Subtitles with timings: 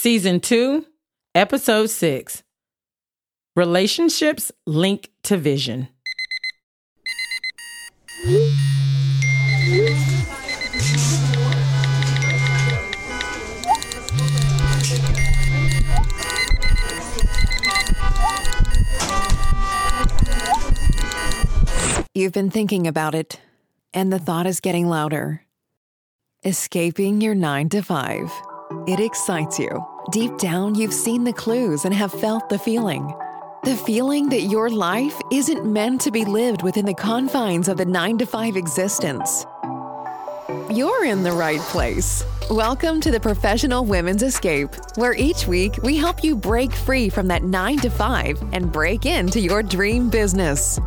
[0.00, 0.86] Season 2,
[1.34, 2.44] Episode 6
[3.56, 5.88] Relationships Link to Vision.
[22.14, 23.40] You've been thinking about it,
[23.92, 25.42] and the thought is getting louder.
[26.44, 28.30] Escaping your nine to five.
[28.86, 29.82] It excites you.
[30.12, 33.14] Deep down, you've seen the clues and have felt the feeling.
[33.64, 37.86] The feeling that your life isn't meant to be lived within the confines of the
[37.86, 39.46] nine to five existence.
[40.70, 42.24] You're in the right place.
[42.50, 47.26] Welcome to the Professional Women's Escape, where each week we help you break free from
[47.28, 50.78] that nine to five and break into your dream business.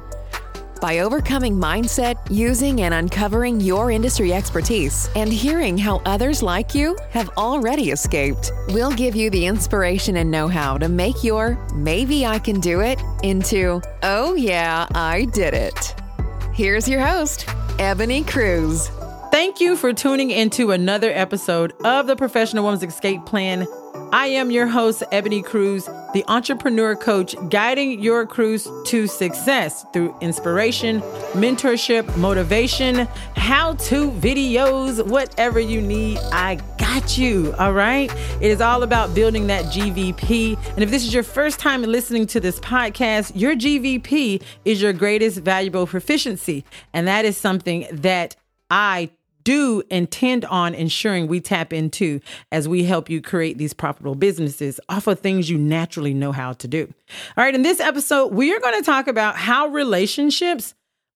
[0.82, 6.98] By overcoming mindset, using and uncovering your industry expertise, and hearing how others like you
[7.12, 12.26] have already escaped, we'll give you the inspiration and know how to make your maybe
[12.26, 15.96] I can do it into oh yeah, I did it.
[16.52, 17.46] Here's your host,
[17.78, 18.90] Ebony Cruz.
[19.32, 23.66] Thank you for tuning into another episode of the Professional Woman's Escape Plan.
[24.12, 30.14] I am your host, Ebony Cruz, the entrepreneur coach, guiding your cruise to success through
[30.20, 31.00] inspiration,
[31.32, 33.08] mentorship, motivation,
[33.38, 36.18] how to videos, whatever you need.
[36.34, 37.56] I got you.
[37.58, 38.12] All right.
[38.42, 40.58] It is all about building that GVP.
[40.72, 44.92] And if this is your first time listening to this podcast, your GVP is your
[44.92, 46.66] greatest valuable proficiency.
[46.92, 48.36] And that is something that
[48.70, 49.10] I
[49.44, 52.20] do intend on ensuring we tap into
[52.52, 56.54] as we help you create these profitable businesses off of things you naturally know how
[56.54, 56.94] to do.
[57.38, 60.74] All right, in this episode, we are going to talk about how relationships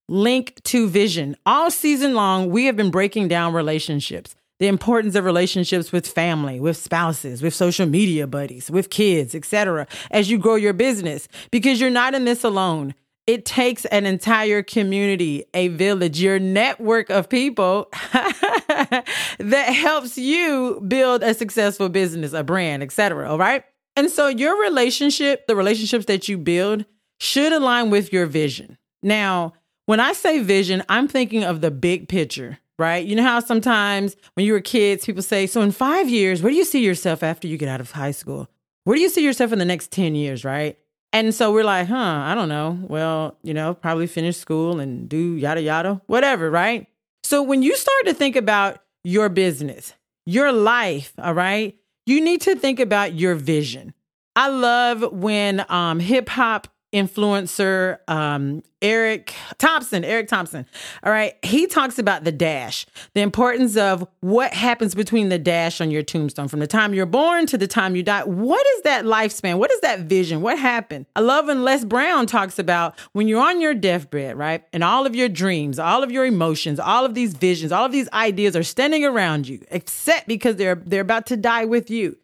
[0.08, 1.36] link to vision.
[1.46, 4.36] All season long, we have been breaking down relationships.
[4.60, 9.86] The importance of relationships with family, with spouses, with social media buddies, with kids, etc.
[10.12, 12.96] as you grow your business because you're not in this alone
[13.28, 21.24] it takes an entire community, a village, your network of people that helps you build
[21.24, 23.30] a successful business, a brand, etc.
[23.30, 23.64] All right.
[23.96, 26.86] And so your relationship, the relationships that you build
[27.20, 28.78] should align with your vision.
[29.02, 29.54] Now,
[29.86, 33.06] when I say vision, I'm thinking of the big picture, right?
[33.06, 36.52] You know how sometimes when you were kids, people say, So in five years, where
[36.52, 38.50] do you see yourself after you get out of high school?
[38.84, 40.78] Where do you see yourself in the next 10 years, right?
[41.16, 41.96] And so we're like, huh,
[42.26, 42.78] I don't know.
[42.90, 46.88] Well, you know, probably finish school and do yada yada, whatever, right?
[47.24, 49.94] So when you start to think about your business,
[50.26, 51.74] your life, all right,
[52.06, 53.94] you need to think about your vision.
[54.36, 60.06] I love when um, hip hop influencer um, Eric Thompson.
[60.06, 60.66] Eric Thompson.
[61.04, 61.34] All right.
[61.44, 66.04] He talks about the dash, the importance of what happens between the dash on your
[66.04, 68.24] tombstone from the time you're born to the time you die.
[68.24, 69.58] What is that lifespan?
[69.58, 70.42] What is that vision?
[70.42, 71.08] What happened?
[71.16, 74.64] I love when Les Brown talks about when you're on your deathbed, right?
[74.72, 77.92] And all of your dreams, all of your emotions, all of these visions, all of
[77.92, 82.18] these ideas are standing around you, except because they're they're about to die with you,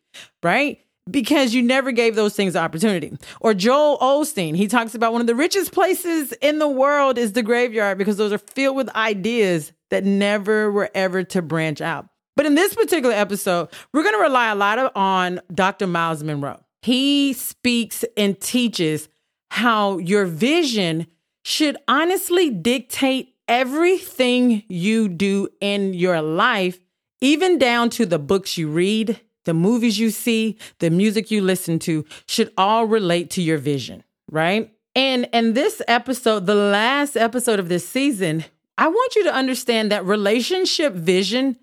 [0.44, 0.80] right?
[1.12, 3.12] Because you never gave those things opportunity.
[3.40, 7.34] Or Joel Osteen, he talks about one of the richest places in the world is
[7.34, 12.08] the graveyard because those are filled with ideas that never were ever to branch out.
[12.36, 15.86] But in this particular episode, we're going to rely a lot of, on Dr.
[15.86, 16.64] Myles Munroe.
[16.82, 19.10] He speaks and teaches
[19.52, 21.08] how your vision
[21.44, 26.80] should honestly dictate everything you do in your life,
[27.20, 31.80] even down to the books you read, the movies you see, the music you listen
[31.80, 34.72] to should all relate to your vision, right?
[34.96, 38.46] And in this episode, the last episode of this season,
[38.78, 41.58] I want you to understand that relationship vision,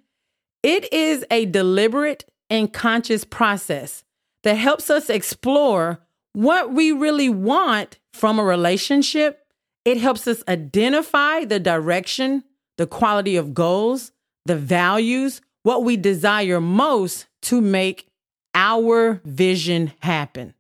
[0.63, 4.05] it is a deliberate and conscious process
[4.45, 6.01] that helps us explore
[6.33, 9.47] what we really want from a relationship.
[9.85, 12.45] It helps us identify the direction,
[12.77, 14.13] the quality of goals,
[14.47, 18.09] the values, what we desire most to make
[18.55, 20.55] our vision happen.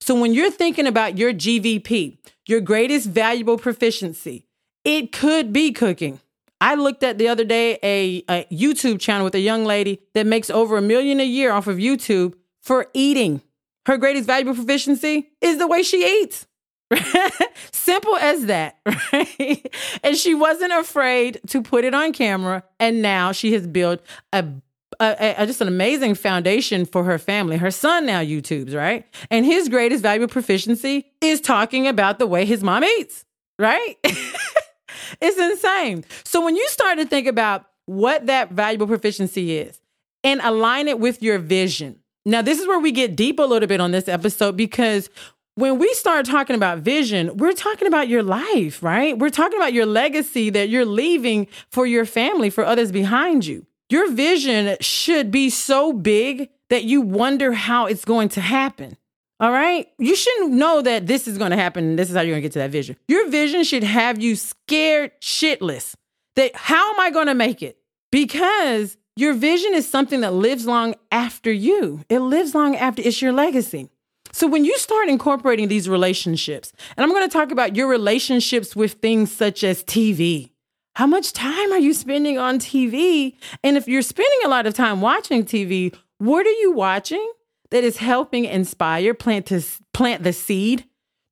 [0.00, 4.46] So when you're thinking about your GVP, your greatest valuable proficiency,
[4.84, 6.20] it could be cooking.
[6.60, 10.26] I looked at the other day a, a, YouTube channel with a young lady that
[10.26, 13.42] makes over a million a year off of YouTube for eating.
[13.86, 16.46] Her greatest valuable proficiency is the way she eats.
[17.72, 18.78] Simple as that,
[19.12, 19.74] right?
[20.02, 22.64] And she wasn't afraid to put it on camera.
[22.78, 24.00] And now she has built
[24.32, 24.44] a
[25.04, 27.56] a, a, just an amazing foundation for her family.
[27.56, 29.06] Her son now YouTubes, right?
[29.30, 33.24] And his greatest valuable proficiency is talking about the way his mom eats,
[33.58, 33.96] right?
[35.20, 36.04] it's insane.
[36.24, 39.80] So when you start to think about what that valuable proficiency is
[40.22, 43.68] and align it with your vision, Now, this is where we get deep a little
[43.68, 45.10] bit on this episode because
[45.56, 49.16] when we start talking about vision, we're talking about your life, right?
[49.18, 53.66] We're talking about your legacy that you're leaving for your family, for others behind you.
[53.90, 58.96] Your vision should be so big that you wonder how it's going to happen.
[59.40, 59.88] All right.
[59.98, 62.48] You shouldn't know that this is going to happen this is how you're going to
[62.48, 62.96] get to that vision.
[63.08, 65.94] Your vision should have you scared shitless
[66.36, 67.78] that how am I going to make it?
[68.10, 73.20] Because your vision is something that lives long after you, it lives long after it's
[73.20, 73.88] your legacy.
[74.32, 78.74] So when you start incorporating these relationships, and I'm going to talk about your relationships
[78.74, 80.50] with things such as TV.
[80.94, 83.34] How much time are you spending on TV?
[83.64, 87.32] And if you're spending a lot of time watching TV, what are you watching
[87.70, 89.60] that is helping inspire, plant to
[89.92, 90.84] plant the seed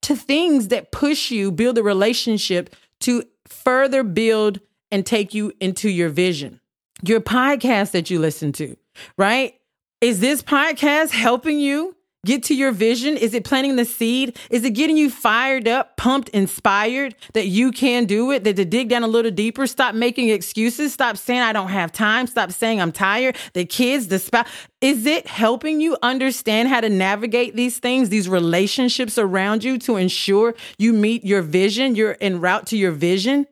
[0.02, 4.58] to things that push you, build a relationship to further build
[4.90, 6.60] and take you into your vision?
[7.04, 8.76] Your podcast that you listen to,
[9.16, 9.54] right?
[10.00, 11.94] Is this podcast helping you
[12.24, 13.16] get to your vision?
[13.16, 14.38] Is it planting the seed?
[14.48, 18.44] Is it getting you fired up, pumped, inspired that you can do it?
[18.44, 21.90] That to dig down a little deeper, stop making excuses, stop saying I don't have
[21.90, 23.36] time, stop saying I'm tired.
[23.54, 24.46] The kids, the spouse.
[24.80, 29.96] Is it helping you understand how to navigate these things, these relationships around you to
[29.96, 33.46] ensure you meet your vision, you're en route to your vision?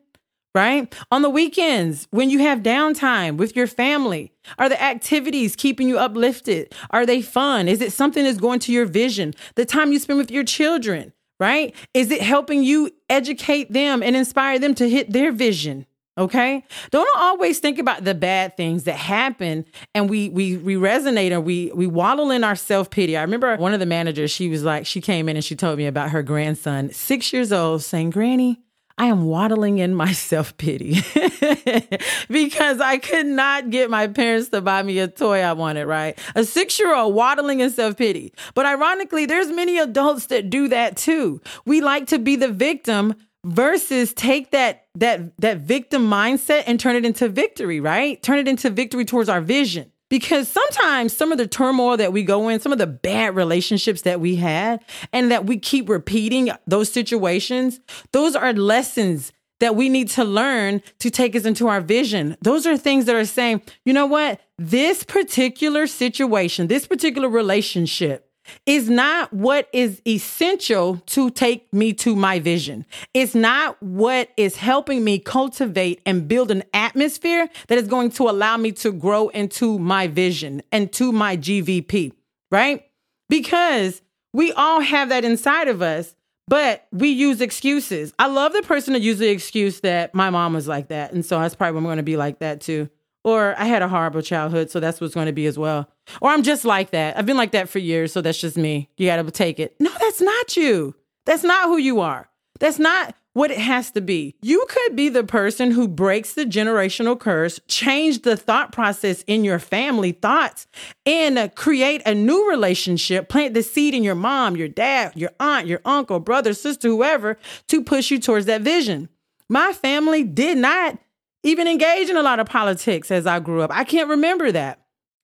[0.53, 0.93] Right?
[1.11, 5.97] On the weekends, when you have downtime with your family, are the activities keeping you
[5.97, 6.73] uplifted?
[6.89, 7.67] Are they fun?
[7.67, 9.33] Is it something that's going to your vision?
[9.55, 11.73] The time you spend with your children, right?
[11.93, 15.85] Is it helping you educate them and inspire them to hit their vision?
[16.17, 16.65] Okay.
[16.91, 19.65] Don't always think about the bad things that happen
[19.95, 23.15] and we we we resonate and we we waddle in our self-pity.
[23.15, 25.77] I remember one of the managers, she was like, she came in and she told
[25.77, 28.59] me about her grandson, six years old, saying, Granny,
[29.01, 31.01] I am waddling in my self pity
[32.29, 36.19] because I could not get my parents to buy me a toy I wanted, right?
[36.35, 38.31] A six year old waddling in self pity.
[38.53, 41.41] But ironically, there's many adults that do that too.
[41.65, 46.95] We like to be the victim versus take that that that victim mindset and turn
[46.95, 48.21] it into victory, right?
[48.21, 52.21] Turn it into victory towards our vision because sometimes some of the turmoil that we
[52.21, 56.51] go in, some of the bad relationships that we had, and that we keep repeating
[56.67, 57.79] those situations,
[58.11, 59.31] those are lessons
[59.61, 62.35] that we need to learn to take us into our vision.
[62.41, 64.41] Those are things that are saying, you know what?
[64.57, 68.29] This particular situation, this particular relationship,
[68.65, 72.85] is not what is essential to take me to my vision.
[73.13, 78.29] It's not what is helping me cultivate and build an atmosphere that is going to
[78.29, 82.13] allow me to grow into my vision and to my GVP,
[82.49, 82.85] right?
[83.29, 84.01] Because
[84.33, 86.15] we all have that inside of us,
[86.47, 88.13] but we use excuses.
[88.19, 91.13] I love the person that uses the excuse that my mom was like that.
[91.13, 92.89] And so that's probably I'm going to be like that too.
[93.23, 95.87] Or I had a horrible childhood, so that's what's going to be as well.
[96.19, 97.17] Or I'm just like that.
[97.17, 98.89] I've been like that for years, so that's just me.
[98.97, 99.75] You got to take it.
[99.79, 100.95] No, that's not you.
[101.25, 102.29] That's not who you are.
[102.59, 104.35] That's not what it has to be.
[104.41, 109.43] You could be the person who breaks the generational curse, change the thought process in
[109.43, 110.67] your family thoughts,
[111.05, 115.31] and uh, create a new relationship, plant the seed in your mom, your dad, your
[115.39, 117.37] aunt, your uncle, brother, sister, whoever,
[117.67, 119.07] to push you towards that vision.
[119.47, 120.97] My family did not
[121.43, 123.71] even engage in a lot of politics as I grew up.
[123.73, 124.79] I can't remember that.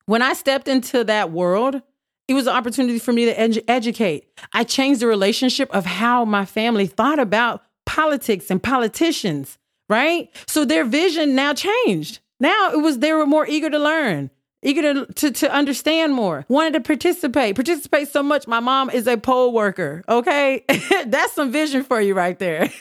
[0.07, 1.81] When I stepped into that world,
[2.30, 4.30] it was an opportunity for me to edu- educate.
[4.54, 9.58] I changed the relationship of how my family thought about politics and politicians,
[9.89, 10.29] right?
[10.48, 12.20] So their vision now changed.
[12.39, 14.29] Now it was they were more eager to learn
[14.62, 18.48] eager to, to, to understand more, wanted to participate, participate so much.
[18.48, 20.03] My mom is a poll worker.
[20.10, 20.63] Okay.
[21.05, 22.72] That's some vision for you right there.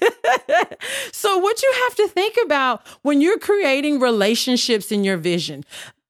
[1.13, 5.65] so, what you have to think about when you're creating relationships in your vision,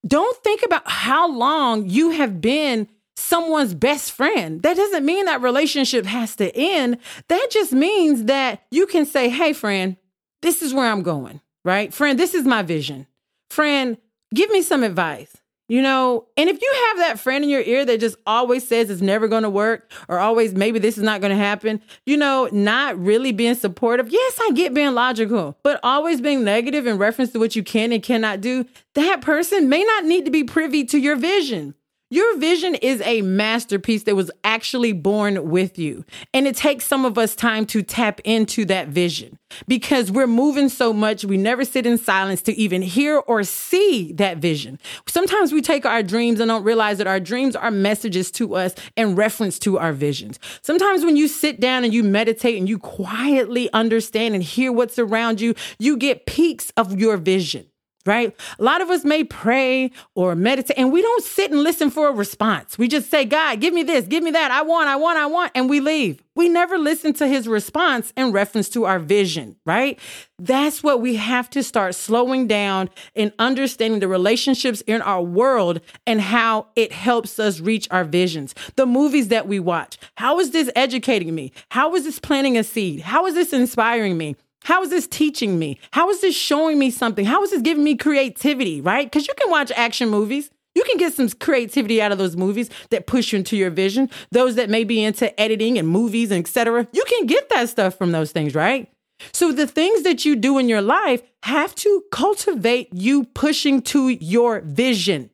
[0.07, 4.63] don't think about how long you have been someone's best friend.
[4.63, 6.99] That doesn't mean that relationship has to end.
[7.29, 9.97] That just means that you can say, hey, friend,
[10.43, 11.93] this is where I'm going, right?
[11.93, 13.07] Friend, this is my vision.
[13.51, 13.97] Friend,
[14.35, 15.35] give me some advice.
[15.69, 18.89] You know, and if you have that friend in your ear that just always says
[18.89, 22.17] it's never going to work or always maybe this is not going to happen, you
[22.17, 24.09] know, not really being supportive.
[24.09, 27.91] Yes, I get being logical, but always being negative in reference to what you can
[27.91, 31.75] and cannot do, that person may not need to be privy to your vision.
[32.09, 36.05] Your vision is a masterpiece that was actually born with you.
[36.33, 40.69] And it takes some of us time to tap into that vision because we're moving
[40.69, 41.25] so much.
[41.25, 44.79] We never sit in silence to even hear or see that vision.
[45.09, 48.77] Sometimes we take our dreams and don't realize that our dreams are messages to us
[48.95, 50.39] in reference to our visions.
[50.63, 55.01] Sometimes when you sit down and you meditate and you quietly understand and hear what's
[55.01, 57.67] around you, you get peaks of your vision
[58.07, 58.35] right?
[58.59, 62.09] A lot of us may pray or meditate and we don't sit and listen for
[62.09, 62.79] a response.
[62.79, 64.51] We just say, God, give me this, give me that.
[64.51, 65.53] I want, I want, I want.
[65.55, 66.23] And we leave.
[66.35, 69.99] We never listen to his response in reference to our vision, right?
[70.39, 75.81] That's what we have to start slowing down and understanding the relationships in our world
[76.07, 78.55] and how it helps us reach our visions.
[78.77, 79.97] The movies that we watch.
[80.17, 81.53] How is this educating me?
[81.71, 83.01] How is this planting a seed?
[83.01, 84.37] How is this inspiring me?
[84.67, 85.79] How is this teaching me?
[85.93, 87.25] How is this showing me something?
[87.25, 89.07] How is this giving me creativity, right?
[89.07, 90.51] Because you can watch action movies.
[90.75, 94.11] You can get some creativity out of those movies that push you into your vision.
[94.33, 96.89] Those that may be into editing and movies and etc.
[96.91, 98.91] You can get that stuff from those things, right?
[99.33, 104.09] So the things that you do in your life have to cultivate you pushing to
[104.09, 105.31] your vision.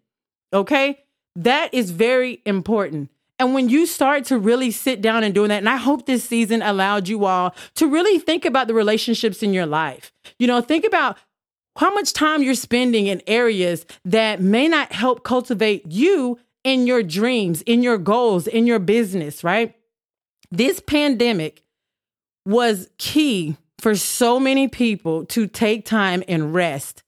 [0.52, 0.98] Okay?
[1.36, 3.08] That is very important.
[3.42, 6.22] And when you start to really sit down and doing that, and I hope this
[6.22, 10.12] season allowed you all to really think about the relationships in your life.
[10.38, 11.18] You know, think about
[11.76, 17.02] how much time you're spending in areas that may not help cultivate you in your
[17.02, 19.74] dreams, in your goals, in your business, right?
[20.52, 21.64] This pandemic
[22.46, 27.02] was key for so many people to take time and rest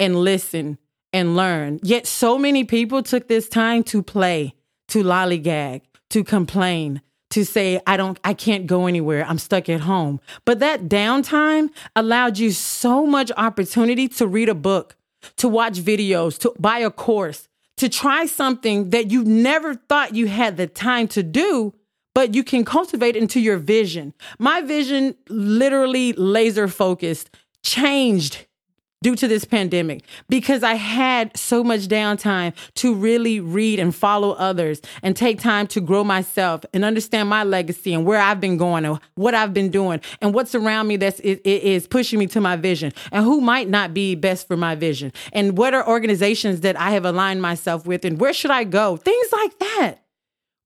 [0.00, 0.78] and listen
[1.12, 1.78] and learn.
[1.84, 4.54] Yet so many people took this time to play,
[4.88, 9.24] to lollygag, to complain, to say, I don't, I can't go anywhere.
[9.26, 10.20] I'm stuck at home.
[10.44, 14.96] But that downtime allowed you so much opportunity to read a book,
[15.36, 20.26] to watch videos, to buy a course, to try something that you never thought you
[20.26, 21.74] had the time to do,
[22.14, 24.14] but you can cultivate into your vision.
[24.38, 27.30] My vision, literally laser focused,
[27.62, 28.46] changed
[29.02, 34.32] due to this pandemic because I had so much downtime to really read and follow
[34.32, 38.56] others and take time to grow myself and understand my legacy and where I've been
[38.56, 41.20] going and what I've been doing and what's around me that's
[41.88, 45.56] pushing me to my vision and who might not be best for my vision and
[45.56, 48.96] what are organizations that I have aligned myself with and where should I go?
[48.96, 49.94] Things like that.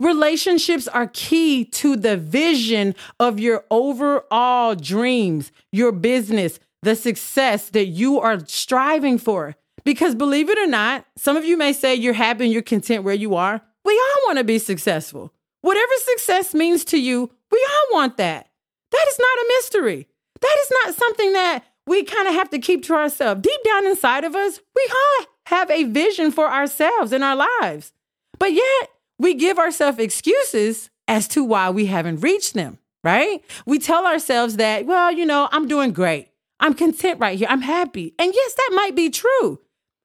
[0.01, 7.87] Relationships are key to the vision of your overall dreams, your business, the success that
[7.87, 9.55] you are striving for.
[9.85, 13.05] Because believe it or not, some of you may say you're happy and you're content
[13.05, 13.61] where you are.
[13.85, 15.33] We all want to be successful.
[15.61, 18.49] Whatever success means to you, we all want that.
[18.91, 20.09] That is not a mystery.
[20.41, 23.43] That is not something that we kind of have to keep to ourselves.
[23.43, 27.93] Deep down inside of us, we all have a vision for ourselves and our lives.
[28.39, 33.43] But yet, we give ourselves excuses as to why we haven't reached them, right?
[33.67, 36.29] We tell ourselves that, well, you know, I'm doing great.
[36.63, 37.49] I'm content right here.
[37.51, 38.15] I'm happy.
[38.19, 39.61] And yes, that might be true.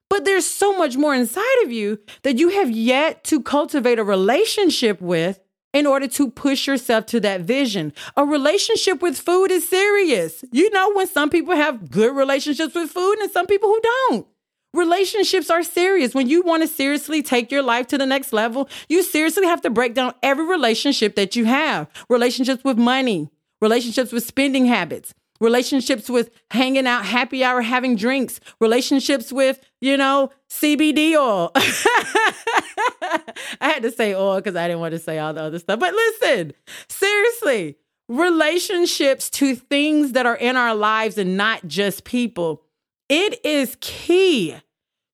[0.09, 4.03] But there's so much more inside of you that you have yet to cultivate a
[4.03, 5.39] relationship with
[5.73, 7.93] in order to push yourself to that vision.
[8.15, 10.43] A relationship with food is serious.
[10.51, 14.27] You know, when some people have good relationships with food and some people who don't.
[14.73, 16.15] Relationships are serious.
[16.15, 19.61] When you want to seriously take your life to the next level, you seriously have
[19.61, 23.29] to break down every relationship that you have relationships with money,
[23.61, 29.97] relationships with spending habits, relationships with hanging out, happy hour, having drinks, relationships with, you
[29.97, 31.51] know, CBD oil.
[31.55, 33.21] I
[33.61, 35.79] had to say oil because I didn't want to say all the other stuff.
[35.79, 36.53] But listen,
[36.89, 37.77] seriously,
[38.09, 42.63] relationships to things that are in our lives and not just people.
[43.09, 44.55] It is key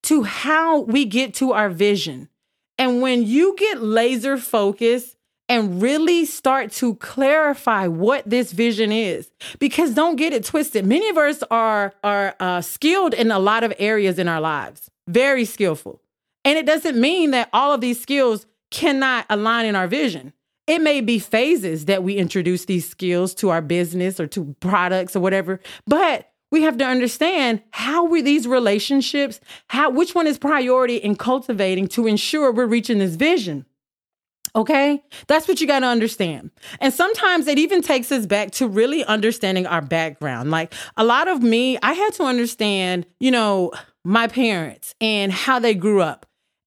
[0.04, 2.30] to how we get to our vision.
[2.78, 5.13] And when you get laser focused
[5.50, 9.30] and really start to clarify what this vision is.
[9.60, 13.64] Because don't get it twisted many of us are are uh, skilled in a lot
[13.64, 16.02] of areas in our lives very skillful.
[16.46, 20.34] And it doesn't mean that all of these skills cannot align in our vision.
[20.66, 25.16] It may be phases that we introduce these skills to our business or to products
[25.16, 30.38] or whatever but we have to understand how we these relationships how which one is
[30.38, 33.66] priority in cultivating to ensure we're reaching this vision
[34.56, 35.04] Okay?
[35.28, 36.52] That's what you got to understand.
[36.80, 40.52] And sometimes it even takes us back to really understanding our background.
[40.52, 43.72] Like a lot of me, I had to understand, you know,
[44.04, 46.26] my parents and how they grew up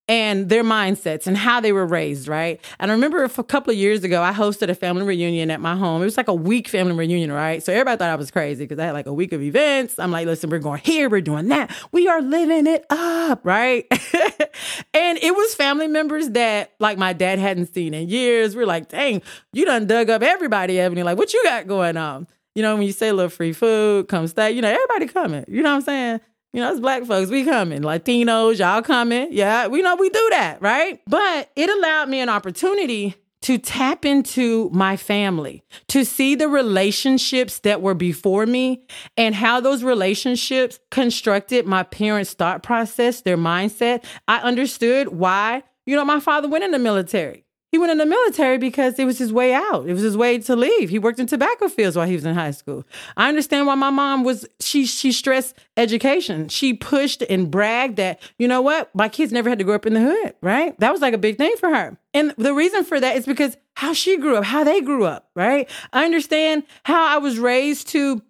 [0.09, 2.65] and their mindsets and how they were raised, right?
[2.79, 5.75] And I remember a couple of years ago, I hosted a family reunion at my
[5.75, 6.01] home.
[6.01, 7.63] It was like a week family reunion, right?
[7.63, 9.99] So everybody thought I was crazy because I had like a week of events.
[9.99, 11.75] I'm like, listen, we're going here, we're doing that.
[11.91, 13.87] We are living it up, right?
[14.95, 18.55] and it was family members that like my dad hadn't seen in years.
[18.55, 19.23] We're like, dang,
[19.53, 21.03] you done dug up everybody, Ebony.
[21.03, 22.29] Like, what you got going on?
[22.55, 25.45] You know, when you say a little free food, come stay, you know, everybody coming.
[25.49, 26.21] You know what I'm saying?
[26.53, 27.83] You know, it's black folks, we coming.
[27.83, 29.29] Latinos, y'all coming.
[29.31, 31.00] Yeah, we know we do that, right?
[31.07, 37.61] But it allowed me an opportunity to tap into my family, to see the relationships
[37.61, 38.83] that were before me
[39.17, 44.05] and how those relationships constructed my parents' thought process, their mindset.
[44.26, 47.46] I understood why, you know, my father went in the military.
[47.76, 49.87] He went in the military because it was his way out.
[49.87, 50.88] It was his way to leave.
[50.88, 52.87] He worked in tobacco fields while he was in high school.
[53.18, 56.49] I understand why my mom was she she stressed education.
[56.49, 58.95] She pushed and bragged that, you know what?
[58.95, 60.80] My kids never had to grow up in the hood, right?
[60.80, 61.99] That was like a big thing for her.
[62.14, 65.28] And the reason for that is because how she grew up, how they grew up,
[65.35, 65.68] right?
[65.92, 68.23] I understand how I was raised to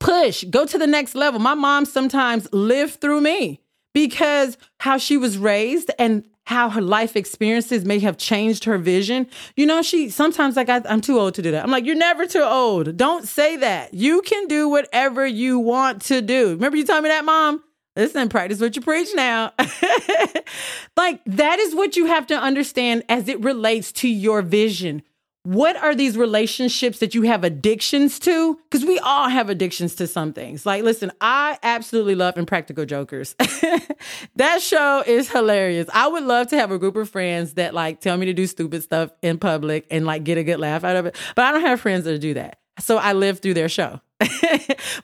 [0.00, 1.38] push, go to the next level.
[1.38, 3.60] My mom sometimes lived through me
[3.94, 9.26] because how she was raised and how her life experiences may have changed her vision.
[9.56, 11.64] You know, she sometimes like I, am too old to do that.
[11.64, 12.96] I'm like, you're never too old.
[12.96, 13.92] Don't say that.
[13.92, 16.50] You can do whatever you want to do.
[16.50, 17.62] Remember you told me that, mom?
[17.96, 19.52] Listen, practice what you preach now.
[20.96, 25.02] like that is what you have to understand as it relates to your vision
[25.46, 28.58] what are these relationships that you have addictions to?
[28.68, 30.66] Because we all have addictions to some things.
[30.66, 33.36] Like, listen, I absolutely love Impractical Jokers.
[34.34, 35.88] that show is hilarious.
[35.94, 38.48] I would love to have a group of friends that like tell me to do
[38.48, 41.16] stupid stuff in public and like get a good laugh out of it.
[41.36, 42.58] But I don't have friends that do that.
[42.80, 44.00] So I live through their show.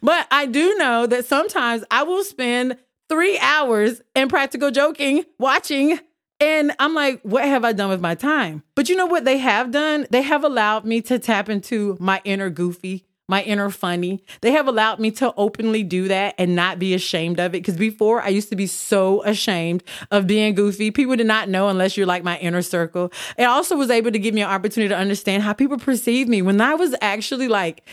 [0.02, 6.00] but I do know that sometimes I will spend three hours Impractical Jokers watching
[6.42, 8.64] and I'm like, what have I done with my time?
[8.74, 10.08] But you know what they have done?
[10.10, 14.24] They have allowed me to tap into my inner goofy, my inner funny.
[14.40, 17.62] They have allowed me to openly do that and not be ashamed of it.
[17.62, 20.90] Because before, I used to be so ashamed of being goofy.
[20.90, 23.12] People did not know unless you're like my inner circle.
[23.38, 26.42] It also was able to give me an opportunity to understand how people perceive me
[26.42, 27.88] when I was actually like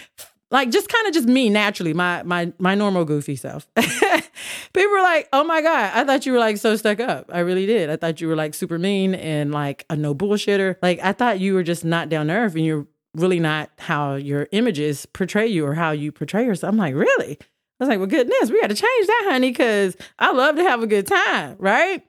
[0.52, 3.68] like just kind of just me naturally, my my my normal goofy self.
[3.76, 7.40] People were like, "Oh my god, I thought you were like so stuck up." I
[7.40, 7.90] really did.
[7.90, 10.78] I thought you were like super mean and like a no bullshitter.
[10.82, 14.16] Like I thought you were just not down to earth and you're really not how
[14.16, 16.72] your images portray you or how you portray yourself.
[16.72, 17.38] I'm like, really?
[17.80, 20.64] I was like, well, goodness, we got to change that, honey, because I love to
[20.64, 22.04] have a good time, right?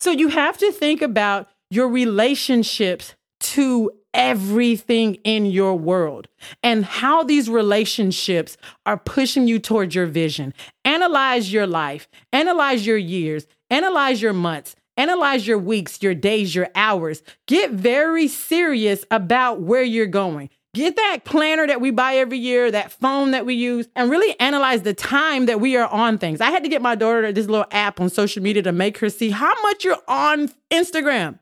[0.00, 6.26] So you have to think about your relationships to everything in your world
[6.62, 10.54] and how these relationships are pushing you towards your vision.
[10.84, 16.68] Analyze your life, analyze your years, analyze your months, analyze your weeks, your days, your
[16.74, 17.22] hours.
[17.46, 20.48] Get very serious about where you're going.
[20.74, 24.38] Get that planner that we buy every year, that phone that we use, and really
[24.40, 26.40] analyze the time that we are on things.
[26.40, 29.08] I had to get my daughter this little app on social media to make her
[29.08, 31.38] see how much you're on Instagram.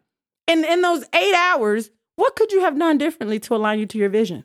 [0.46, 3.98] And in those eight hours, what could you have done differently to align you to
[3.98, 4.44] your vision?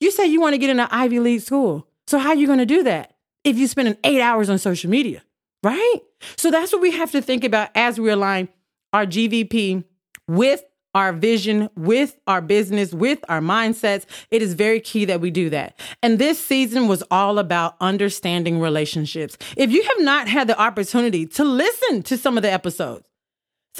[0.00, 1.86] You say you want to get in an Ivy League school.
[2.06, 4.90] So how are you going to do that if you spend eight hours on social
[4.90, 5.22] media,
[5.62, 5.98] right?
[6.36, 8.48] So that's what we have to think about as we align
[8.92, 9.84] our GVP
[10.26, 14.04] with our vision, with our business, with our mindsets.
[14.30, 15.78] It is very key that we do that.
[16.02, 19.36] And this season was all about understanding relationships.
[19.56, 23.06] If you have not had the opportunity to listen to some of the episodes,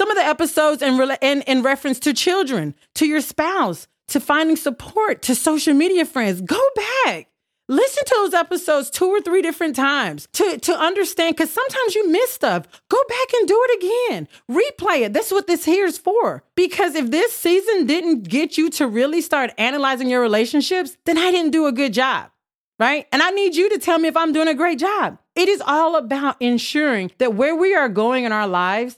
[0.01, 4.55] some of the episodes in, in, in reference to children, to your spouse, to finding
[4.55, 6.41] support, to social media friends.
[6.41, 6.59] Go
[7.05, 7.27] back.
[7.69, 12.09] Listen to those episodes two or three different times to, to understand because sometimes you
[12.09, 12.65] miss stuff.
[12.89, 14.27] Go back and do it again.
[14.49, 15.13] Replay it.
[15.13, 16.43] That's what this here is for.
[16.55, 21.29] Because if this season didn't get you to really start analyzing your relationships, then I
[21.29, 22.31] didn't do a good job.
[22.79, 23.05] Right.
[23.11, 25.19] And I need you to tell me if I'm doing a great job.
[25.35, 28.97] It is all about ensuring that where we are going in our lives,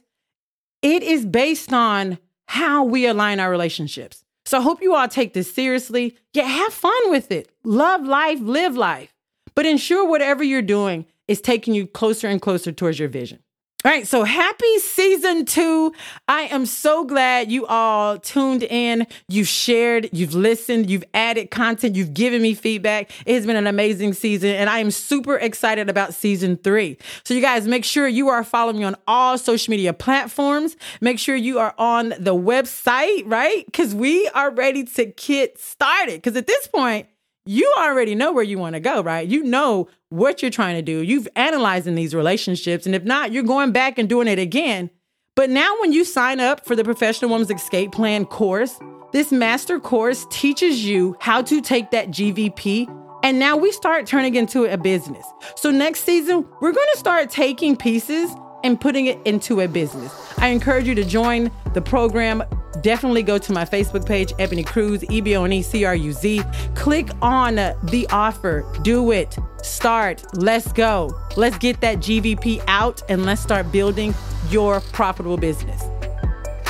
[0.83, 4.23] it is based on how we align our relationships.
[4.45, 6.17] So I hope you all take this seriously.
[6.33, 7.49] Yeah, have fun with it.
[7.63, 9.13] Love life, live life.
[9.55, 13.39] But ensure whatever you're doing is taking you closer and closer towards your vision.
[13.85, 15.91] All right, so happy season two.
[16.29, 19.05] I am so glad you all tuned in.
[19.27, 23.11] You've shared, you've listened, you've added content, you've given me feedback.
[23.25, 26.97] It has been an amazing season, and I am super excited about season three.
[27.25, 30.77] So, you guys, make sure you are following me on all social media platforms.
[31.01, 33.65] Make sure you are on the website, right?
[33.65, 36.21] Because we are ready to get started.
[36.21, 37.07] Because at this point,
[37.45, 39.27] you already know where you want to go, right?
[39.27, 41.01] You know what you're trying to do.
[41.01, 42.85] You've analyzed in these relationships.
[42.85, 44.89] And if not, you're going back and doing it again.
[45.35, 48.79] But now, when you sign up for the Professional Woman's Escape Plan course,
[49.11, 52.87] this master course teaches you how to take that GVP.
[53.23, 55.25] And now we start turning into a business.
[55.55, 58.31] So, next season, we're going to start taking pieces
[58.63, 60.13] and putting it into a business.
[60.43, 62.43] I encourage you to join the program
[62.81, 65.95] definitely go to my Facebook page, Ebony Cruz, E B O N E C R
[65.95, 66.41] U Z.
[66.75, 68.65] Click on the offer.
[68.81, 69.37] Do it.
[69.61, 70.21] Start.
[70.35, 71.17] Let's go.
[71.37, 74.13] Let's get that GVP out and let's start building
[74.49, 75.81] your profitable business.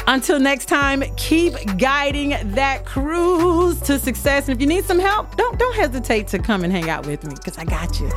[0.06, 4.48] Until next time, keep guiding that cruise to success.
[4.48, 7.24] And if you need some help, don't don't hesitate to come and hang out with
[7.26, 8.12] me because I got you.